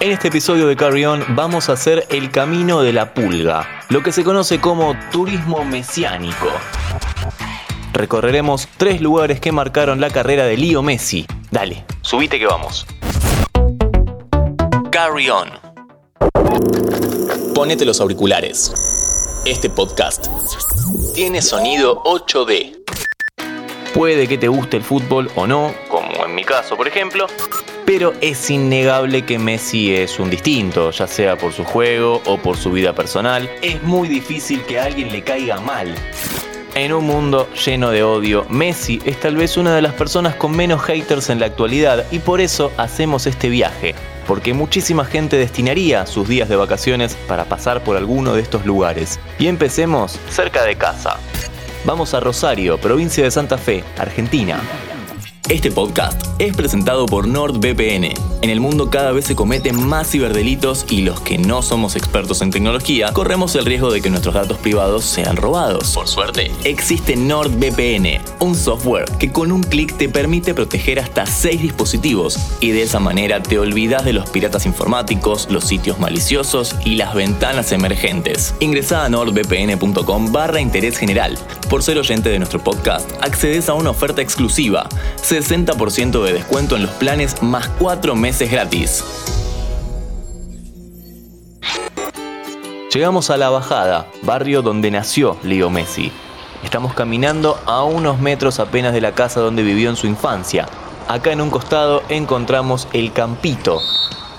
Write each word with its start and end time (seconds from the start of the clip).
En 0.00 0.12
este 0.12 0.28
episodio 0.28 0.68
de 0.68 0.76
Carry 0.76 1.04
On 1.06 1.24
vamos 1.30 1.68
a 1.68 1.72
hacer 1.72 2.06
el 2.10 2.30
camino 2.30 2.82
de 2.82 2.92
la 2.92 3.14
pulga, 3.14 3.84
lo 3.88 4.00
que 4.00 4.12
se 4.12 4.22
conoce 4.22 4.60
como 4.60 4.94
turismo 5.10 5.64
mesiánico. 5.64 6.46
Recorreremos 7.92 8.68
tres 8.76 9.00
lugares 9.00 9.40
que 9.40 9.50
marcaron 9.50 10.00
la 10.00 10.10
carrera 10.10 10.44
de 10.44 10.56
Leo 10.56 10.82
Messi. 10.82 11.26
Dale, 11.50 11.84
subite 12.02 12.38
que 12.38 12.46
vamos. 12.46 12.86
Carry 14.92 15.30
On. 15.30 15.48
Ponete 17.52 17.84
los 17.84 18.00
auriculares. 18.00 19.42
Este 19.44 19.68
podcast 19.68 20.28
tiene 21.12 21.42
sonido 21.42 22.04
8D. 22.04 22.84
Puede 23.94 24.28
que 24.28 24.38
te 24.38 24.46
guste 24.46 24.76
el 24.76 24.84
fútbol 24.84 25.28
o 25.34 25.48
no, 25.48 25.74
como 25.88 26.24
en 26.24 26.36
mi 26.36 26.44
caso 26.44 26.76
por 26.76 26.86
ejemplo, 26.86 27.26
pero 27.88 28.12
es 28.20 28.50
innegable 28.50 29.24
que 29.24 29.38
Messi 29.38 29.94
es 29.94 30.20
un 30.20 30.28
distinto, 30.28 30.90
ya 30.90 31.06
sea 31.06 31.38
por 31.38 31.54
su 31.54 31.64
juego 31.64 32.20
o 32.26 32.36
por 32.36 32.58
su 32.58 32.70
vida 32.70 32.92
personal. 32.92 33.48
Es 33.62 33.82
muy 33.82 34.08
difícil 34.08 34.62
que 34.64 34.78
a 34.78 34.84
alguien 34.84 35.10
le 35.10 35.22
caiga 35.22 35.58
mal. 35.58 35.94
En 36.74 36.92
un 36.92 37.06
mundo 37.06 37.48
lleno 37.54 37.90
de 37.90 38.02
odio, 38.02 38.44
Messi 38.50 39.00
es 39.06 39.18
tal 39.18 39.36
vez 39.36 39.56
una 39.56 39.74
de 39.74 39.80
las 39.80 39.94
personas 39.94 40.34
con 40.34 40.54
menos 40.54 40.82
haters 40.82 41.30
en 41.30 41.40
la 41.40 41.46
actualidad 41.46 42.04
y 42.10 42.18
por 42.18 42.42
eso 42.42 42.70
hacemos 42.76 43.26
este 43.26 43.48
viaje, 43.48 43.94
porque 44.26 44.52
muchísima 44.52 45.06
gente 45.06 45.38
destinaría 45.38 46.04
sus 46.04 46.28
días 46.28 46.50
de 46.50 46.56
vacaciones 46.56 47.14
para 47.26 47.46
pasar 47.46 47.82
por 47.82 47.96
alguno 47.96 48.34
de 48.34 48.42
estos 48.42 48.66
lugares. 48.66 49.18
Y 49.38 49.46
empecemos 49.46 50.20
cerca 50.28 50.62
de 50.64 50.76
casa. 50.76 51.16
Vamos 51.86 52.12
a 52.12 52.20
Rosario, 52.20 52.76
provincia 52.76 53.24
de 53.24 53.30
Santa 53.30 53.56
Fe, 53.56 53.82
Argentina. 53.96 54.60
Este 55.48 55.70
podcast 55.70 56.22
es 56.38 56.54
presentado 56.54 57.06
por 57.06 57.26
NordVPN. 57.26 58.12
En 58.42 58.50
el 58.50 58.60
mundo 58.60 58.90
cada 58.90 59.12
vez 59.12 59.24
se 59.24 59.34
cometen 59.34 59.82
más 59.82 60.10
ciberdelitos 60.10 60.84
y 60.90 61.00
los 61.00 61.20
que 61.22 61.38
no 61.38 61.62
somos 61.62 61.96
expertos 61.96 62.42
en 62.42 62.50
tecnología 62.50 63.12
corremos 63.14 63.54
el 63.56 63.64
riesgo 63.64 63.90
de 63.90 64.02
que 64.02 64.10
nuestros 64.10 64.34
datos 64.34 64.58
privados 64.58 65.04
sean 65.04 65.36
robados. 65.36 65.94
Por 65.94 66.06
suerte, 66.06 66.52
existe 66.64 67.16
NordVPN, 67.16 68.22
un 68.40 68.54
software 68.54 69.06
que 69.18 69.32
con 69.32 69.50
un 69.50 69.62
clic 69.62 69.96
te 69.96 70.10
permite 70.10 70.52
proteger 70.52 71.00
hasta 71.00 71.24
6 71.24 71.62
dispositivos 71.62 72.38
y 72.60 72.72
de 72.72 72.82
esa 72.82 73.00
manera 73.00 73.42
te 73.42 73.58
olvidas 73.58 74.04
de 74.04 74.12
los 74.12 74.28
piratas 74.28 74.66
informáticos, 74.66 75.48
los 75.50 75.64
sitios 75.64 75.98
maliciosos 75.98 76.76
y 76.84 76.96
las 76.96 77.14
ventanas 77.14 77.72
emergentes. 77.72 78.54
Ingresa 78.60 79.04
a 79.04 79.08
nordvpn.com 79.08 80.30
barra 80.30 80.60
interés 80.60 80.98
general. 80.98 81.38
Por 81.70 81.82
ser 81.82 81.98
oyente 81.98 82.28
de 82.28 82.38
nuestro 82.38 82.62
podcast, 82.62 83.10
accedes 83.20 83.68
a 83.68 83.74
una 83.74 83.90
oferta 83.90 84.22
exclusiva. 84.22 84.88
60% 85.44 86.22
de 86.22 86.32
descuento 86.32 86.76
en 86.76 86.82
los 86.82 86.90
planes 86.92 87.42
más 87.42 87.68
4 87.78 88.14
meses 88.14 88.50
gratis. 88.50 89.04
Llegamos 92.92 93.28
a 93.30 93.36
La 93.36 93.50
Bajada, 93.50 94.06
barrio 94.22 94.62
donde 94.62 94.90
nació 94.90 95.36
Leo 95.42 95.68
Messi. 95.68 96.10
Estamos 96.64 96.94
caminando 96.94 97.60
a 97.66 97.84
unos 97.84 98.18
metros 98.18 98.58
apenas 98.60 98.92
de 98.92 99.00
la 99.00 99.12
casa 99.12 99.40
donde 99.40 99.62
vivió 99.62 99.90
en 99.90 99.96
su 99.96 100.06
infancia. 100.06 100.66
Acá 101.06 101.32
en 101.32 101.40
un 101.40 101.50
costado 101.50 102.02
encontramos 102.08 102.88
el 102.92 103.12
Campito. 103.12 103.80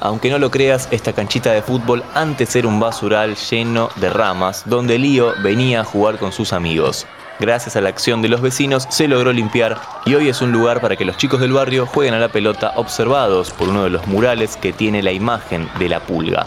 Aunque 0.02 0.30
no 0.30 0.40
lo 0.40 0.50
creas, 0.50 0.88
esta 0.92 1.14
canchita 1.14 1.52
de 1.52 1.62
fútbol 1.62 2.04
antes 2.14 2.56
era 2.56 2.68
un 2.68 2.80
basural 2.80 3.36
lleno 3.36 3.90
de 3.98 4.10
ramas 4.10 4.64
donde 4.66 4.98
Leo 4.98 5.34
venía 5.44 5.82
a 5.82 5.86
jugar 5.86 6.18
con 6.18 6.32
sus 6.32 6.54
amigos. 6.54 7.06
Gracias 7.40 7.78
a 7.78 7.82
la 7.82 7.88
acción 7.88 8.22
de 8.22 8.28
los 8.28 8.42
vecinos 8.42 8.86
se 8.90 9.08
logró 9.08 9.32
limpiar 9.32 9.80
y 10.06 10.14
hoy 10.14 10.28
es 10.28 10.42
un 10.42 10.52
lugar 10.52 10.82
para 10.82 10.98
que 10.98 11.06
los 11.06 11.16
chicos 11.16 11.40
del 11.40 11.54
barrio 11.54 11.86
jueguen 11.86 12.14
a 12.14 12.20
la 12.20 12.28
pelota 12.28 12.74
observados 12.76 13.52
por 13.52 13.70
uno 13.70 13.86
de 13.86 13.90
los 13.90 14.06
murales 14.08 14.58
que 14.58 14.74
tiene 14.74 15.02
la 15.02 15.14
imagen 15.14 15.70
de 15.80 15.88
la 15.88 16.02
pulga. 16.02 16.46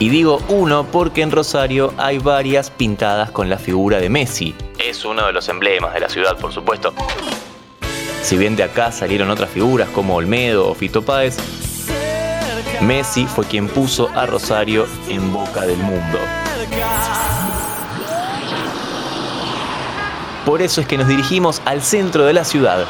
Y 0.00 0.08
digo 0.08 0.42
uno 0.48 0.86
porque 0.90 1.22
en 1.22 1.30
Rosario 1.30 1.94
hay 1.98 2.18
varias 2.18 2.70
pintadas 2.70 3.30
con 3.30 3.48
la 3.48 3.58
figura 3.58 3.98
de 3.98 4.08
Messi. 4.08 4.56
Es 4.76 5.04
uno 5.04 5.26
de 5.26 5.32
los 5.32 5.48
emblemas 5.48 5.94
de 5.94 6.00
la 6.00 6.08
ciudad, 6.08 6.36
por 6.36 6.52
supuesto. 6.52 6.92
Si 8.22 8.36
bien 8.36 8.56
de 8.56 8.64
acá 8.64 8.90
salieron 8.90 9.30
otras 9.30 9.50
figuras 9.50 9.88
como 9.90 10.16
Olmedo 10.16 10.68
o 10.68 10.74
Fito 10.74 11.02
Páez, 11.02 11.36
Messi 12.80 13.26
fue 13.26 13.44
quien 13.44 13.68
puso 13.68 14.08
a 14.14 14.26
Rosario 14.26 14.86
en 15.08 15.32
boca 15.32 15.62
del 15.62 15.78
mundo. 15.78 16.18
Por 20.48 20.62
eso 20.62 20.80
es 20.80 20.86
que 20.86 20.96
nos 20.96 21.08
dirigimos 21.08 21.60
al 21.66 21.82
centro 21.82 22.24
de 22.24 22.32
la 22.32 22.42
ciudad. 22.42 22.86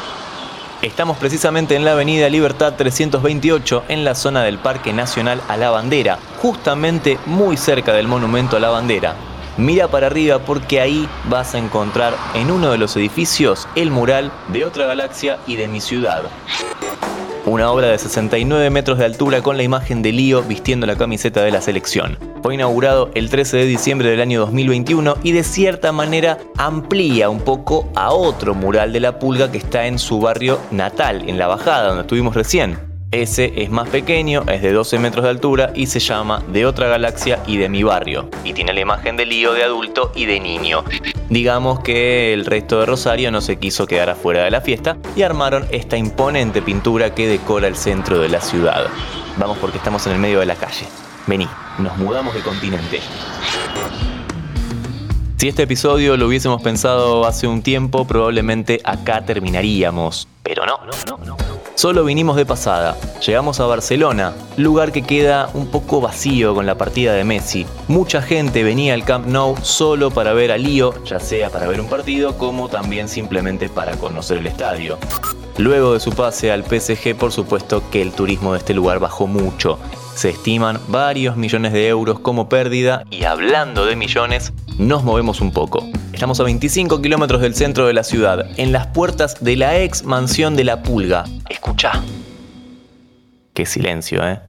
Estamos 0.81 1.17
precisamente 1.17 1.75
en 1.75 1.83
la 1.83 1.91
Avenida 1.91 2.29
Libertad 2.29 2.75
328, 2.77 3.83
en 3.89 4.05
la 4.05 4.15
zona 4.15 4.43
del 4.43 4.59
Parque 4.59 4.93
Nacional 4.93 5.41
a 5.49 5.57
la 5.57 5.69
Bandera, 5.69 6.19
justamente 6.41 7.19
muy 7.25 7.57
cerca 7.57 7.91
del 7.91 8.07
Monumento 8.07 8.55
a 8.55 8.61
la 8.61 8.69
Bandera. 8.69 9.13
Mira 9.57 9.89
para 9.89 10.07
arriba 10.07 10.39
porque 10.39 10.79
ahí 10.79 11.09
vas 11.25 11.53
a 11.53 11.57
encontrar 11.57 12.15
en 12.33 12.49
uno 12.49 12.71
de 12.71 12.77
los 12.77 12.95
edificios 12.95 13.67
el 13.75 13.91
mural 13.91 14.31
de 14.47 14.63
otra 14.63 14.85
galaxia 14.85 15.37
y 15.45 15.57
de 15.57 15.67
mi 15.67 15.81
ciudad. 15.81 16.21
Una 17.45 17.71
obra 17.71 17.87
de 17.87 17.97
69 17.97 18.69
metros 18.69 18.99
de 18.99 19.03
altura 19.03 19.41
con 19.41 19.57
la 19.57 19.63
imagen 19.63 20.01
de 20.01 20.13
Lío 20.13 20.43
vistiendo 20.43 20.87
la 20.87 20.97
camiseta 20.97 21.41
de 21.41 21.51
la 21.51 21.59
selección. 21.59 22.28
Fue 22.41 22.53
inaugurado 22.53 23.11
el 23.15 23.29
13 23.29 23.57
de 23.57 23.65
diciembre 23.65 24.09
del 24.09 24.21
año 24.21 24.39
2021 24.39 25.17
y 25.23 25.33
de 25.33 25.43
cierta 25.43 25.91
manera 25.91 26.37
amplía 26.57 27.29
un 27.29 27.41
poco 27.41 27.89
a 27.95 28.11
otro 28.13 28.55
mural 28.55 28.93
de 28.93 29.01
la 29.01 29.19
pulga 29.19 29.51
que 29.51 29.57
está 29.57 29.87
en 29.87 29.99
su 29.99 30.21
barrio 30.21 30.59
natal, 30.71 31.27
en 31.27 31.37
La 31.37 31.47
Bajada, 31.47 31.87
donde 31.87 32.01
estuvimos 32.01 32.35
recién. 32.35 32.79
Ese 33.11 33.63
es 33.63 33.71
más 33.71 33.89
pequeño, 33.89 34.43
es 34.47 34.61
de 34.61 34.71
12 34.71 34.99
metros 34.99 35.23
de 35.23 35.31
altura 35.31 35.71
y 35.73 35.87
se 35.87 35.99
llama 35.99 36.43
De 36.47 36.65
otra 36.67 36.87
galaxia 36.87 37.39
y 37.47 37.57
de 37.57 37.67
mi 37.67 37.81
barrio. 37.81 38.29
Y 38.43 38.53
tiene 38.53 38.71
la 38.71 38.81
imagen 38.81 39.17
de 39.17 39.25
Lío 39.25 39.51
de 39.53 39.63
adulto 39.63 40.11
y 40.15 40.25
de 40.25 40.39
niño. 40.39 40.83
Digamos 41.27 41.79
que 41.79 42.33
el 42.33 42.45
resto 42.45 42.79
de 42.79 42.85
Rosario 42.85 43.31
no 43.31 43.41
se 43.41 43.57
quiso 43.57 43.87
quedar 43.87 44.11
afuera 44.11 44.43
de 44.43 44.51
la 44.51 44.61
fiesta 44.61 44.97
y 45.15 45.23
armaron 45.23 45.65
esta 45.71 45.97
imponente 45.97 46.61
pintura 46.61 47.13
que 47.15 47.27
decora 47.27 47.67
el 47.67 47.75
centro 47.75 48.19
de 48.19 48.29
la 48.29 48.41
ciudad. 48.41 48.85
Vamos 49.37 49.57
porque 49.57 49.77
estamos 49.77 50.05
en 50.05 50.13
el 50.13 50.19
medio 50.19 50.39
de 50.39 50.45
la 50.45 50.55
calle. 50.55 50.85
Vení, 51.27 51.47
nos 51.77 51.97
mudamos 51.97 52.33
de 52.33 52.41
continente. 52.41 52.99
Si 55.37 55.47
este 55.47 55.63
episodio 55.63 56.17
lo 56.17 56.27
hubiésemos 56.27 56.61
pensado 56.61 57.25
hace 57.25 57.47
un 57.47 57.61
tiempo, 57.61 58.05
probablemente 58.05 58.81
acá 58.83 59.23
terminaríamos. 59.25 60.27
Pero 60.43 60.65
no, 60.65 60.79
no, 60.85 61.17
no, 61.17 61.25
no. 61.25 61.37
Solo 61.75 62.03
vinimos 62.03 62.35
de 62.35 62.45
pasada. 62.45 62.97
Llegamos 63.25 63.61
a 63.61 63.65
Barcelona, 63.65 64.33
lugar 64.57 64.91
que 64.91 65.03
queda 65.03 65.49
un 65.53 65.67
poco 65.67 66.01
vacío 66.01 66.53
con 66.53 66.65
la 66.65 66.75
partida 66.75 67.13
de 67.13 67.23
Messi. 67.23 67.65
Mucha 67.87 68.21
gente 68.21 68.63
venía 68.63 68.93
al 68.93 69.05
Camp 69.05 69.27
Nou 69.27 69.55
solo 69.61 70.11
para 70.11 70.33
ver 70.33 70.51
a 70.51 70.57
Lío, 70.57 70.93
ya 71.05 71.21
sea 71.21 71.49
para 71.49 71.67
ver 71.67 71.79
un 71.79 71.87
partido 71.87 72.37
como 72.37 72.67
también 72.67 73.07
simplemente 73.07 73.69
para 73.69 73.95
conocer 73.95 74.39
el 74.39 74.47
estadio. 74.47 74.97
Luego 75.57 75.93
de 75.93 76.01
su 76.01 76.11
pase 76.11 76.51
al 76.51 76.65
PSG, 76.65 77.15
por 77.15 77.31
supuesto 77.31 77.81
que 77.89 78.01
el 78.01 78.11
turismo 78.11 78.51
de 78.51 78.59
este 78.59 78.73
lugar 78.73 78.99
bajó 78.99 79.25
mucho. 79.25 79.79
Se 80.19 80.31
estiman 80.31 80.81
varios 80.89 81.37
millones 81.37 81.71
de 81.71 81.87
euros 81.87 82.19
como 82.19 82.49
pérdida 82.49 83.05
y 83.09 83.23
hablando 83.23 83.85
de 83.85 83.95
millones, 83.95 84.51
nos 84.77 85.05
movemos 85.05 85.39
un 85.39 85.53
poco. 85.53 85.87
Estamos 86.11 86.41
a 86.41 86.43
25 86.43 87.01
kilómetros 87.01 87.39
del 87.39 87.55
centro 87.55 87.87
de 87.87 87.93
la 87.93 88.03
ciudad, 88.03 88.45
en 88.57 88.73
las 88.73 88.87
puertas 88.87 89.41
de 89.41 89.55
la 89.55 89.79
ex 89.79 90.03
mansión 90.03 90.57
de 90.57 90.65
la 90.65 90.83
Pulga. 90.83 91.23
Escucha. 91.49 92.03
Qué 93.53 93.65
silencio, 93.65 94.21
¿eh? 94.27 94.41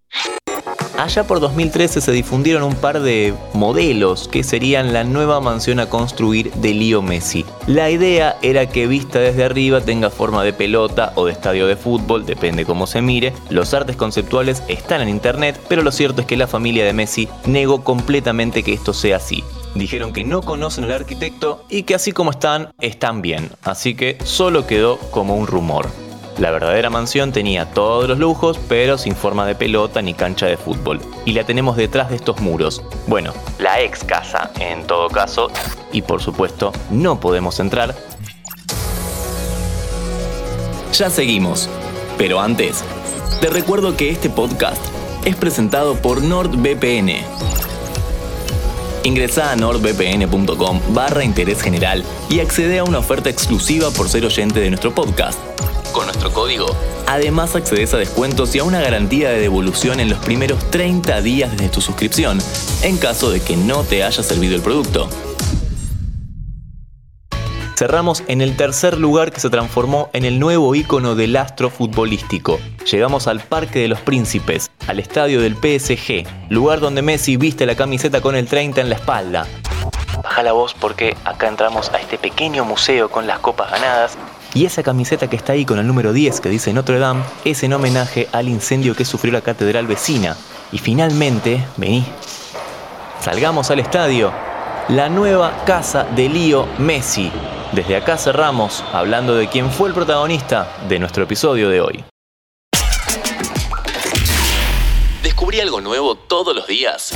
Allá 1.00 1.24
por 1.24 1.40
2013 1.40 2.02
se 2.02 2.12
difundieron 2.12 2.62
un 2.62 2.74
par 2.74 3.00
de 3.00 3.32
modelos 3.54 4.28
que 4.28 4.44
serían 4.44 4.92
la 4.92 5.02
nueva 5.02 5.40
mansión 5.40 5.80
a 5.80 5.88
construir 5.88 6.52
de 6.52 6.74
Leo 6.74 7.00
Messi. 7.00 7.46
La 7.66 7.88
idea 7.88 8.36
era 8.42 8.68
que 8.68 8.86
vista 8.86 9.18
desde 9.18 9.44
arriba 9.44 9.80
tenga 9.80 10.10
forma 10.10 10.44
de 10.44 10.52
pelota 10.52 11.14
o 11.14 11.24
de 11.24 11.32
estadio 11.32 11.66
de 11.66 11.76
fútbol, 11.76 12.26
depende 12.26 12.66
cómo 12.66 12.86
se 12.86 13.00
mire. 13.00 13.32
Los 13.48 13.72
artes 13.72 13.96
conceptuales 13.96 14.62
están 14.68 15.00
en 15.00 15.08
internet, 15.08 15.58
pero 15.70 15.82
lo 15.82 15.90
cierto 15.90 16.20
es 16.20 16.26
que 16.26 16.36
la 16.36 16.46
familia 16.46 16.84
de 16.84 16.92
Messi 16.92 17.30
negó 17.46 17.82
completamente 17.82 18.62
que 18.62 18.74
esto 18.74 18.92
sea 18.92 19.16
así. 19.16 19.42
Dijeron 19.74 20.12
que 20.12 20.24
no 20.24 20.42
conocen 20.42 20.84
al 20.84 20.92
arquitecto 20.92 21.64
y 21.70 21.84
que 21.84 21.94
así 21.94 22.12
como 22.12 22.32
están, 22.32 22.74
están 22.78 23.22
bien. 23.22 23.48
Así 23.62 23.94
que 23.94 24.18
solo 24.24 24.66
quedó 24.66 24.98
como 24.98 25.34
un 25.34 25.46
rumor. 25.46 25.88
La 26.40 26.50
verdadera 26.50 26.88
mansión 26.88 27.32
tenía 27.32 27.66
todos 27.66 28.08
los 28.08 28.18
lujos, 28.18 28.58
pero 28.66 28.96
sin 28.96 29.14
forma 29.14 29.46
de 29.46 29.54
pelota 29.54 30.00
ni 30.00 30.14
cancha 30.14 30.46
de 30.46 30.56
fútbol. 30.56 30.98
Y 31.26 31.34
la 31.34 31.44
tenemos 31.44 31.76
detrás 31.76 32.08
de 32.08 32.16
estos 32.16 32.40
muros. 32.40 32.82
Bueno, 33.06 33.34
la 33.58 33.82
ex 33.82 34.02
casa, 34.04 34.50
en 34.58 34.86
todo 34.86 35.10
caso. 35.10 35.50
Y 35.92 36.00
por 36.00 36.22
supuesto, 36.22 36.72
no 36.90 37.20
podemos 37.20 37.60
entrar. 37.60 37.94
Ya 40.94 41.10
seguimos. 41.10 41.68
Pero 42.16 42.40
antes, 42.40 42.82
te 43.42 43.50
recuerdo 43.50 43.94
que 43.98 44.08
este 44.08 44.30
podcast 44.30 44.82
es 45.26 45.36
presentado 45.36 45.96
por 45.96 46.22
NordVPN. 46.22 47.18
Ingresa 49.04 49.52
a 49.52 49.56
nordvpn.com 49.56 50.80
barra 50.94 51.22
interés 51.22 51.60
general 51.60 52.02
y 52.30 52.40
accede 52.40 52.78
a 52.78 52.84
una 52.84 52.98
oferta 52.98 53.28
exclusiva 53.28 53.90
por 53.90 54.08
ser 54.08 54.24
oyente 54.24 54.60
de 54.60 54.70
nuestro 54.70 54.94
podcast. 54.94 55.38
Con 55.92 56.06
nuestro 56.06 56.32
código. 56.32 56.66
Además 57.06 57.56
accedes 57.56 57.92
a 57.94 57.98
descuentos 57.98 58.54
y 58.54 58.60
a 58.60 58.64
una 58.64 58.80
garantía 58.80 59.30
de 59.30 59.40
devolución 59.40 60.00
en 60.00 60.10
los 60.10 60.18
primeros 60.20 60.70
30 60.70 61.20
días 61.22 61.50
desde 61.52 61.68
tu 61.68 61.80
suscripción, 61.80 62.38
en 62.82 62.96
caso 62.98 63.30
de 63.30 63.40
que 63.40 63.56
no 63.56 63.82
te 63.82 64.04
haya 64.04 64.22
servido 64.22 64.54
el 64.54 64.62
producto. 64.62 65.08
Cerramos 67.76 68.22
en 68.28 68.42
el 68.42 68.56
tercer 68.56 68.98
lugar 68.98 69.32
que 69.32 69.40
se 69.40 69.48
transformó 69.48 70.10
en 70.12 70.26
el 70.26 70.38
nuevo 70.38 70.74
ícono 70.74 71.14
del 71.14 71.34
astro 71.36 71.70
futbolístico. 71.70 72.60
Llegamos 72.90 73.26
al 73.26 73.40
Parque 73.40 73.78
de 73.78 73.88
los 73.88 74.00
Príncipes, 74.00 74.70
al 74.86 74.98
estadio 74.98 75.40
del 75.40 75.54
PSG, 75.54 76.26
lugar 76.50 76.80
donde 76.80 77.00
Messi 77.00 77.38
viste 77.38 77.64
la 77.64 77.76
camiseta 77.76 78.20
con 78.20 78.36
el 78.36 78.46
30 78.46 78.82
en 78.82 78.90
la 78.90 78.96
espalda. 78.96 79.46
Baja 80.22 80.42
la 80.42 80.52
voz 80.52 80.74
porque 80.74 81.16
acá 81.24 81.48
entramos 81.48 81.88
a 81.88 81.98
este 81.98 82.18
pequeño 82.18 82.66
museo 82.66 83.10
con 83.10 83.26
las 83.26 83.38
copas 83.38 83.70
ganadas 83.70 84.18
y 84.54 84.64
esa 84.64 84.82
camiseta 84.82 85.28
que 85.28 85.36
está 85.36 85.52
ahí 85.52 85.64
con 85.64 85.78
el 85.78 85.86
número 85.86 86.12
10 86.12 86.40
que 86.40 86.48
dice 86.48 86.72
Notre 86.72 86.98
Dame 86.98 87.22
es 87.44 87.62
en 87.62 87.72
homenaje 87.72 88.28
al 88.32 88.48
incendio 88.48 88.96
que 88.96 89.04
sufrió 89.04 89.32
la 89.32 89.42
catedral 89.42 89.86
vecina. 89.86 90.36
Y 90.72 90.78
finalmente, 90.78 91.64
vení, 91.76 92.04
salgamos 93.20 93.70
al 93.70 93.78
estadio, 93.80 94.32
la 94.88 95.08
nueva 95.08 95.64
casa 95.64 96.04
de 96.04 96.28
Lío 96.28 96.66
Messi. 96.78 97.32
Desde 97.72 97.96
acá 97.96 98.18
cerramos 98.18 98.84
hablando 98.92 99.34
de 99.36 99.48
quién 99.48 99.70
fue 99.70 99.88
el 99.88 99.94
protagonista 99.94 100.68
de 100.88 100.98
nuestro 100.98 101.22
episodio 101.24 101.68
de 101.68 101.80
hoy. 101.80 102.04
Descubrí 105.22 105.60
algo 105.60 105.80
nuevo 105.80 106.16
todos 106.16 106.56
los 106.56 106.66
días 106.66 107.12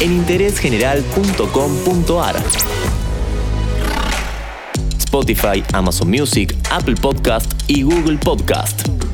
en 0.00 0.12
interésgeneral.com.ar. 0.12 2.36
Spotify, 5.10 5.60
Amazon 5.72 6.08
Music, 6.08 6.54
Apple 6.70 6.94
Podcast 6.94 7.52
y 7.66 7.82
Google 7.82 8.16
Podcast. 8.18 9.09